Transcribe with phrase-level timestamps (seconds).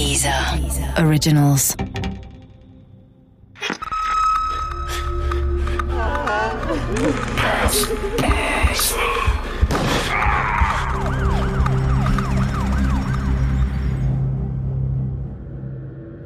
[0.00, 0.58] Dieser
[0.96, 1.76] Originals.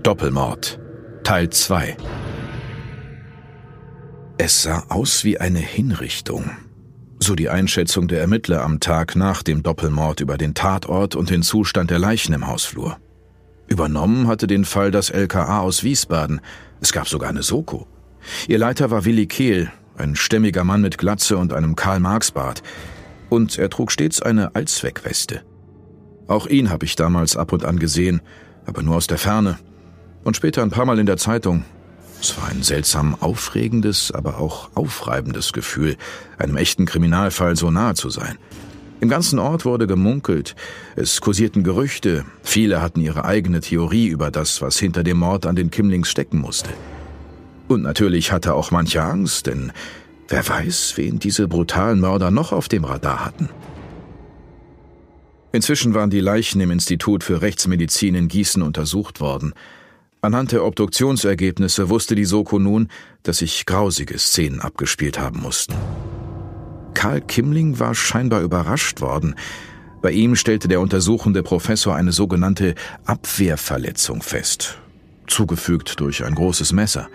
[0.04, 0.78] Doppelmord
[1.24, 1.96] Teil 2
[4.38, 6.52] Es sah aus wie eine Hinrichtung.
[7.18, 11.42] So die Einschätzung der Ermittler am Tag nach dem Doppelmord über den Tatort und den
[11.42, 12.98] Zustand der Leichen im Hausflur.
[13.66, 16.40] Übernommen hatte den Fall das LKA aus Wiesbaden.
[16.80, 17.86] Es gab sogar eine Soko.
[18.48, 22.62] Ihr Leiter war Willi Kehl, ein stämmiger Mann mit Glatze und einem Karl-Marx-Bart.
[23.30, 25.42] Und er trug stets eine Allzweckweste.
[26.26, 28.20] Auch ihn habe ich damals ab und an gesehen,
[28.66, 29.58] aber nur aus der Ferne.
[30.24, 31.64] Und später ein paar Mal in der Zeitung.
[32.20, 35.96] Es war ein seltsam aufregendes, aber auch aufreibendes Gefühl,
[36.38, 38.38] einem echten Kriminalfall so nahe zu sein.
[39.04, 40.56] Im ganzen Ort wurde gemunkelt,
[40.96, 45.56] es kursierten Gerüchte, viele hatten ihre eigene Theorie über das, was hinter dem Mord an
[45.56, 46.70] den Kimlings stecken musste.
[47.68, 49.72] Und natürlich hatte auch manche Angst, denn
[50.28, 53.50] wer weiß, wen diese brutalen Mörder noch auf dem Radar hatten.
[55.52, 59.52] Inzwischen waren die Leichen im Institut für Rechtsmedizin in Gießen untersucht worden–
[60.24, 62.88] Anhand der Obduktionsergebnisse wusste die Soko nun,
[63.24, 65.74] dass sich grausige Szenen abgespielt haben mussten.
[66.94, 69.34] Karl Kimling war scheinbar überrascht worden.
[70.00, 74.78] Bei ihm stellte der untersuchende Professor eine sogenannte Abwehrverletzung fest,
[75.26, 77.08] zugefügt durch ein großes Messer.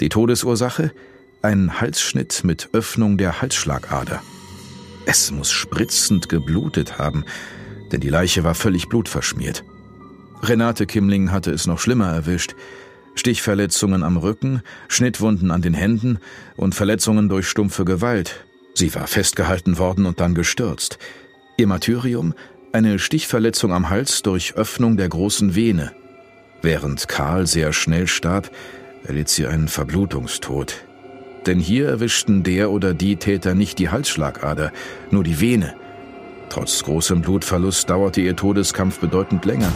[0.00, 0.92] Die Todesursache?
[1.42, 4.22] Ein Halsschnitt mit Öffnung der Halsschlagader.
[5.06, 7.24] Es muss spritzend geblutet haben,
[7.92, 9.64] denn die Leiche war völlig blutverschmiert.
[10.42, 12.54] Renate Kimling hatte es noch schlimmer erwischt.
[13.14, 16.18] Stichverletzungen am Rücken, Schnittwunden an den Händen
[16.56, 18.46] und Verletzungen durch stumpfe Gewalt.
[18.80, 20.98] Sie war festgehalten worden und dann gestürzt.
[21.58, 22.32] Ihr Martyrium?
[22.72, 25.92] Eine Stichverletzung am Hals durch Öffnung der großen Vene.
[26.62, 28.50] Während Karl sehr schnell starb,
[29.04, 30.86] erlitt sie einen Verblutungstod.
[31.44, 34.72] Denn hier erwischten der oder die Täter nicht die Halsschlagader,
[35.10, 35.74] nur die Vene.
[36.48, 39.70] Trotz großem Blutverlust dauerte ihr Todeskampf bedeutend länger.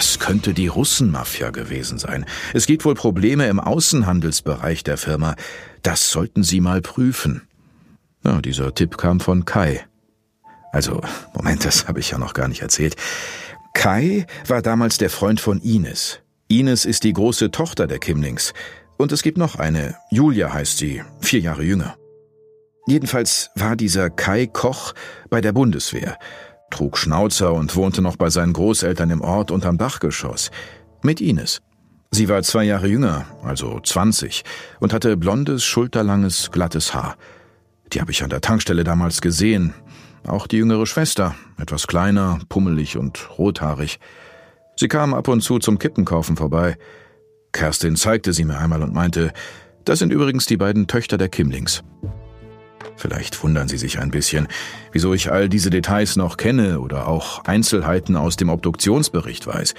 [0.00, 2.24] Das könnte die Russenmafia gewesen sein.
[2.54, 5.36] Es gibt wohl Probleme im Außenhandelsbereich der Firma.
[5.82, 7.42] Das sollten Sie mal prüfen.
[8.24, 9.84] Ja, dieser Tipp kam von Kai.
[10.72, 11.02] Also,
[11.34, 12.96] Moment, das habe ich ja noch gar nicht erzählt.
[13.74, 16.20] Kai war damals der Freund von Ines.
[16.48, 18.54] Ines ist die große Tochter der Kimlings.
[18.96, 21.98] Und es gibt noch eine, Julia heißt sie, vier Jahre jünger.
[22.86, 24.94] Jedenfalls war dieser Kai Koch
[25.28, 26.16] bei der Bundeswehr
[26.70, 30.50] trug Schnauzer und wohnte noch bei seinen Großeltern im Ort unterm Dachgeschoss.
[31.02, 31.60] Mit Ines.
[32.10, 34.42] Sie war zwei Jahre jünger, also zwanzig,
[34.80, 37.16] und hatte blondes, schulterlanges, glattes Haar.
[37.92, 39.74] Die habe ich an der Tankstelle damals gesehen.
[40.26, 44.00] Auch die jüngere Schwester, etwas kleiner, pummelig und rothaarig.
[44.76, 46.76] Sie kam ab und zu zum Kippenkaufen vorbei.
[47.52, 49.32] Kerstin zeigte sie mir einmal und meinte,
[49.84, 51.82] das sind übrigens die beiden Töchter der Kimlings.
[53.00, 54.46] Vielleicht wundern Sie sich ein bisschen,
[54.92, 59.74] wieso ich all diese Details noch kenne oder auch Einzelheiten aus dem Obduktionsbericht weiß.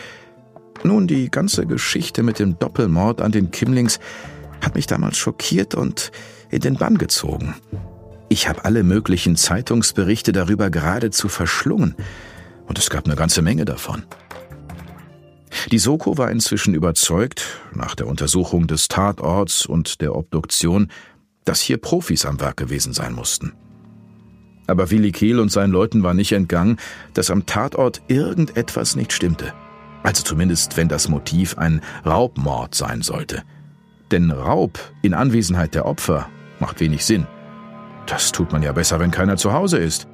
[0.84, 4.00] Nun, die ganze Geschichte mit dem Doppelmord an den Kimlings
[4.60, 6.12] hat mich damals schockiert und
[6.50, 7.54] in den Bann gezogen.
[8.28, 11.96] Ich habe alle möglichen Zeitungsberichte darüber geradezu verschlungen,
[12.66, 14.04] und es gab eine ganze Menge davon.
[15.72, 20.88] Die Soko war inzwischen überzeugt, nach der Untersuchung des Tatorts und der Obduktion,
[21.46, 23.54] dass hier Profis am Werk gewesen sein mussten.
[24.68, 26.78] Aber Willi Kehl und seinen Leuten war nicht entgangen,
[27.14, 29.54] dass am Tatort irgendetwas nicht stimmte.
[30.04, 33.44] Also zumindest, wenn das Motiv ein Raubmord sein sollte.
[34.12, 36.30] Denn Raub in Anwesenheit der Opfer
[36.60, 37.28] macht wenig Sinn.
[38.08, 40.08] Das tut man ja besser, wenn keiner zu Hause ist.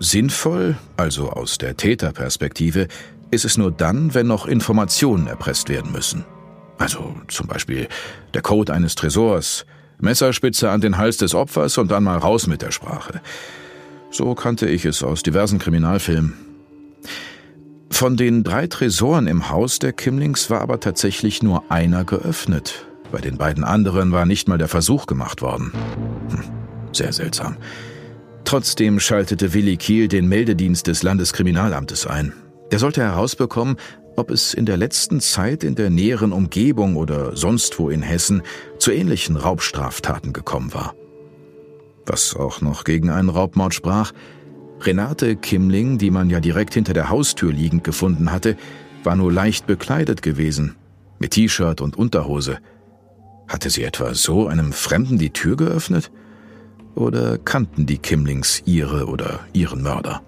[0.00, 2.88] Sinnvoll, also aus der Täterperspektive,
[3.30, 6.24] ist es nur dann, wenn noch Informationen erpresst werden müssen.
[6.78, 7.88] Also zum Beispiel
[8.34, 9.66] der Code eines Tresors,
[10.00, 13.20] Messerspitze an den Hals des Opfers und dann mal raus mit der Sprache.
[14.10, 16.34] So kannte ich es aus diversen Kriminalfilmen.
[17.90, 22.86] Von den drei Tresoren im Haus der Kimlings war aber tatsächlich nur einer geöffnet.
[23.12, 25.72] Bei den beiden anderen war nicht mal der Versuch gemacht worden.
[26.30, 26.44] Hm,
[26.92, 27.56] sehr seltsam.
[28.44, 32.32] Trotzdem schaltete Willi Kiel den Meldedienst des Landeskriminalamtes ein.
[32.70, 33.76] Der sollte herausbekommen,
[34.16, 38.42] ob es in der letzten Zeit in der näheren Umgebung oder sonst wo in Hessen
[38.78, 40.94] zu ähnlichen Raubstraftaten gekommen war.
[42.06, 44.12] Was auch noch gegen einen Raubmord sprach,
[44.80, 48.56] Renate Kimling, die man ja direkt hinter der Haustür liegend gefunden hatte,
[49.04, 50.76] war nur leicht bekleidet gewesen,
[51.18, 52.58] mit T-Shirt und Unterhose.
[53.46, 56.10] Hatte sie etwa so einem Fremden die Tür geöffnet?
[56.94, 60.22] Oder kannten die Kimlings ihre oder ihren Mörder?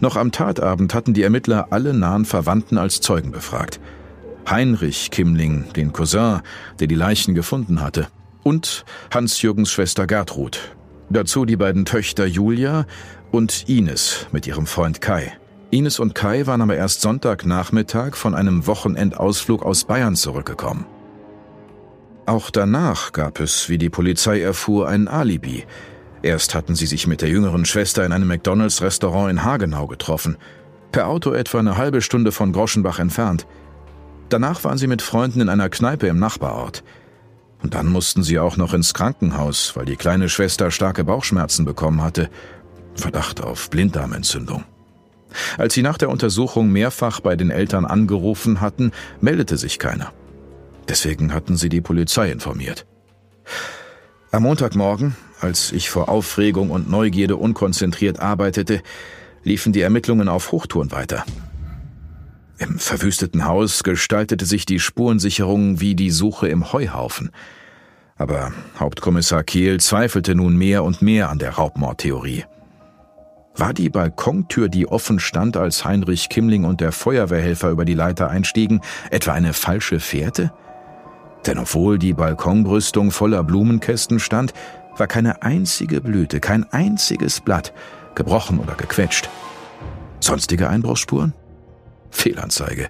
[0.00, 3.80] Noch am Tatabend hatten die Ermittler alle nahen Verwandten als Zeugen befragt.
[4.48, 6.40] Heinrich Kimmling, den Cousin,
[6.80, 8.08] der die Leichen gefunden hatte,
[8.42, 10.74] und Hans-Jürgens Schwester Gertrud.
[11.10, 12.86] Dazu die beiden Töchter Julia
[13.30, 15.32] und Ines mit ihrem Freund Kai.
[15.70, 20.86] Ines und Kai waren aber erst Sonntagnachmittag von einem Wochenendausflug aus Bayern zurückgekommen.
[22.26, 25.64] Auch danach gab es, wie die Polizei erfuhr, ein Alibi.
[26.24, 30.38] Erst hatten sie sich mit der jüngeren Schwester in einem McDonalds-Restaurant in Hagenau getroffen,
[30.90, 33.46] per Auto etwa eine halbe Stunde von Groschenbach entfernt.
[34.30, 36.82] Danach waren sie mit Freunden in einer Kneipe im Nachbarort.
[37.62, 42.00] Und dann mussten sie auch noch ins Krankenhaus, weil die kleine Schwester starke Bauchschmerzen bekommen
[42.00, 42.30] hatte.
[42.94, 44.64] Verdacht auf Blinddarmentzündung.
[45.58, 50.14] Als sie nach der Untersuchung mehrfach bei den Eltern angerufen hatten, meldete sich keiner.
[50.88, 52.86] Deswegen hatten sie die Polizei informiert.
[54.34, 58.82] Am Montagmorgen, als ich vor Aufregung und Neugierde unkonzentriert arbeitete,
[59.44, 61.24] liefen die Ermittlungen auf Hochtouren weiter.
[62.58, 67.30] Im verwüsteten Haus gestaltete sich die Spurensicherung wie die Suche im Heuhaufen.
[68.16, 72.44] Aber Hauptkommissar Kehl zweifelte nun mehr und mehr an der Raubmordtheorie.
[73.54, 78.30] War die Balkontür, die offen stand, als Heinrich Kimmling und der Feuerwehrhelfer über die Leiter
[78.30, 78.80] einstiegen,
[79.12, 80.52] etwa eine falsche Fährte?
[81.46, 84.54] Denn obwohl die Balkonbrüstung voller Blumenkästen stand,
[84.96, 87.72] war keine einzige Blüte, kein einziges Blatt
[88.14, 89.28] gebrochen oder gequetscht.
[90.20, 91.34] Sonstige Einbruchsspuren?
[92.10, 92.88] Fehlanzeige.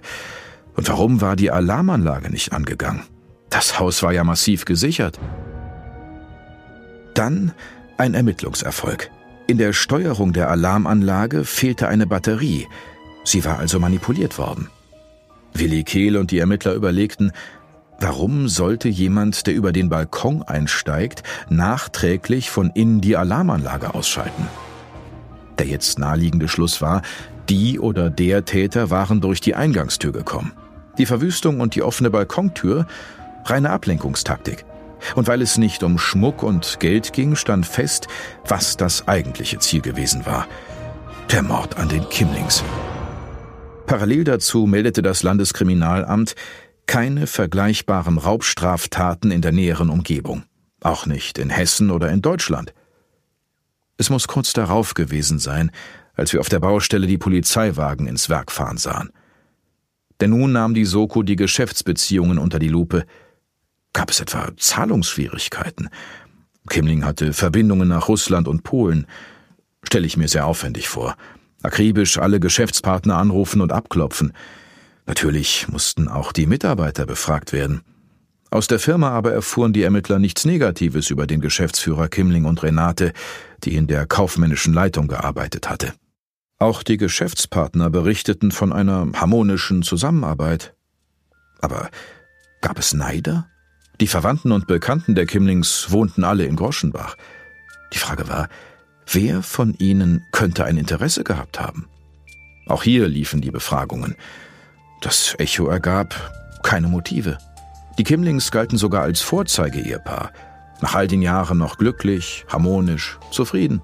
[0.75, 3.03] Und warum war die Alarmanlage nicht angegangen?
[3.49, 5.19] Das Haus war ja massiv gesichert.
[7.13, 7.53] Dann
[7.97, 9.09] ein Ermittlungserfolg.
[9.47, 12.67] In der Steuerung der Alarmanlage fehlte eine Batterie.
[13.23, 14.69] Sie war also manipuliert worden.
[15.53, 17.31] Willi Kehl und die Ermittler überlegten,
[17.99, 24.47] warum sollte jemand, der über den Balkon einsteigt, nachträglich von innen die Alarmanlage ausschalten?
[25.57, 27.01] Der jetzt naheliegende Schluss war,
[27.49, 30.53] die oder der Täter waren durch die Eingangstür gekommen.
[30.97, 32.87] Die Verwüstung und die offene Balkontür
[33.45, 34.65] reine Ablenkungstaktik.
[35.15, 38.07] Und weil es nicht um Schmuck und Geld ging, stand fest,
[38.47, 40.47] was das eigentliche Ziel gewesen war.
[41.31, 42.63] Der Mord an den Kimlings.
[43.85, 46.35] Parallel dazu meldete das Landeskriminalamt
[46.87, 50.43] keine vergleichbaren Raubstraftaten in der näheren Umgebung.
[50.81, 52.73] Auch nicht in Hessen oder in Deutschland.
[53.97, 55.71] Es muss kurz darauf gewesen sein,
[56.13, 59.09] als wir auf der Baustelle die Polizeiwagen ins Werk fahren sahen.
[60.21, 63.05] Denn nun nahm die Soko die Geschäftsbeziehungen unter die Lupe,
[63.95, 65.87] Gab es etwa Zahlungsschwierigkeiten?
[66.67, 69.07] Kimling hatte Verbindungen nach Russland und Polen.
[69.83, 71.15] Stelle ich mir sehr aufwendig vor.
[71.63, 74.33] Akribisch alle Geschäftspartner anrufen und abklopfen.
[75.05, 77.81] Natürlich mussten auch die Mitarbeiter befragt werden.
[78.49, 83.13] Aus der Firma aber erfuhren die Ermittler nichts Negatives über den Geschäftsführer Kimling und Renate,
[83.63, 85.93] die in der kaufmännischen Leitung gearbeitet hatte.
[86.57, 90.73] Auch die Geschäftspartner berichteten von einer harmonischen Zusammenarbeit.
[91.59, 91.89] Aber
[92.61, 93.47] gab es Neider?
[93.99, 97.17] Die Verwandten und Bekannten der Kimlings wohnten alle in Groschenbach.
[97.93, 98.49] Die Frage war,
[99.11, 101.87] wer von ihnen könnte ein Interesse gehabt haben?
[102.67, 104.15] Auch hier liefen die Befragungen.
[105.01, 106.31] Das Echo ergab
[106.63, 107.37] keine Motive.
[107.97, 110.31] Die Kimlings galten sogar als Vorzeige-Ehepaar.
[110.81, 113.81] Nach all den Jahren noch glücklich, harmonisch, zufrieden.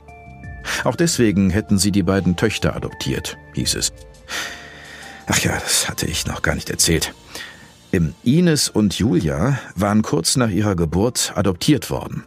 [0.84, 3.94] Auch deswegen hätten sie die beiden Töchter adoptiert, hieß es.
[5.28, 7.14] Ach ja, das hatte ich noch gar nicht erzählt.
[8.24, 12.24] Ines und Julia waren kurz nach ihrer Geburt adoptiert worden,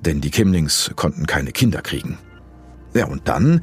[0.00, 2.18] denn die Kimlings konnten keine Kinder kriegen.
[2.94, 3.62] Ja, und dann,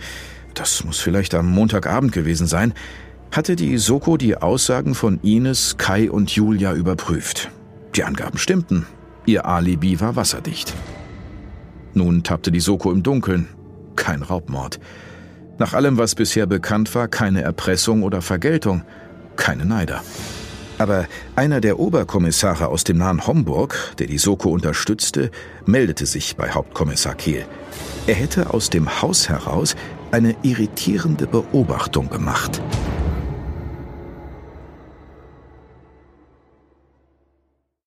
[0.54, 2.74] das muss vielleicht am Montagabend gewesen sein,
[3.32, 7.50] hatte die Soko die Aussagen von Ines, Kai und Julia überprüft.
[7.96, 8.86] Die Angaben stimmten.
[9.26, 10.74] Ihr Alibi war wasserdicht.
[11.94, 13.48] Nun tappte die Soko im Dunkeln.
[13.96, 14.80] Kein Raubmord.
[15.60, 18.84] Nach allem, was bisher bekannt war, keine Erpressung oder Vergeltung.
[19.36, 20.02] Keine Neider.
[20.78, 25.30] Aber einer der Oberkommissare aus dem nahen Homburg, der die Soko unterstützte,
[25.66, 27.46] meldete sich bei Hauptkommissar Kehl.
[28.08, 29.76] Er hätte aus dem Haus heraus
[30.12, 32.62] eine irritierende Beobachtung gemacht.